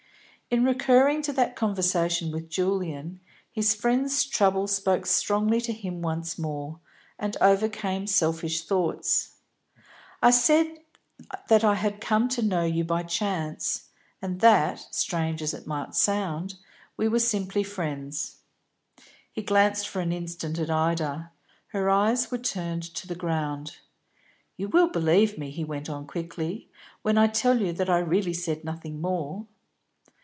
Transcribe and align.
In 0.53 0.65
recurring 0.65 1.21
to 1.21 1.31
that 1.31 1.55
conversation 1.55 2.29
with 2.29 2.49
Julian, 2.49 3.21
his 3.49 3.73
friend's 3.73 4.25
trouble 4.25 4.67
spoke 4.67 5.05
strongly 5.05 5.61
to 5.61 5.71
him 5.71 6.01
once 6.01 6.37
more, 6.37 6.81
and 7.17 7.37
overcame 7.39 8.05
selfish 8.05 8.65
thoughts. 8.65 9.35
"I 10.21 10.29
said 10.31 10.79
that 11.47 11.63
I 11.63 11.75
had 11.75 12.01
come 12.01 12.27
to 12.27 12.41
know 12.41 12.65
you 12.65 12.83
by 12.83 13.03
chance, 13.03 13.85
and 14.21 14.41
that 14.41 14.89
strange 14.93 15.41
as 15.41 15.53
it 15.53 15.65
might 15.67 15.95
sound 15.95 16.55
we 16.97 17.07
were 17.07 17.19
simply 17.19 17.63
friends." 17.63 18.39
He 19.31 19.41
glanced 19.43 19.87
for 19.87 20.01
an 20.01 20.11
instant 20.11 20.59
at 20.59 20.69
Ida; 20.69 21.31
her 21.67 21.89
eyes 21.89 22.29
were 22.29 22.37
turned 22.37 22.83
to 22.95 23.07
the 23.07 23.15
ground. 23.15 23.77
"You 24.57 24.67
will 24.67 24.89
believe 24.89 25.37
me," 25.37 25.49
he 25.49 25.63
went 25.63 25.89
on 25.89 26.05
quickly, 26.05 26.69
"when 27.03 27.17
I 27.17 27.27
tell 27.27 27.61
you 27.61 27.71
that 27.71 27.89
I 27.89 27.99
really 27.99 28.33
said 28.33 28.65
nothing 28.65 28.99
more?" 28.99 29.47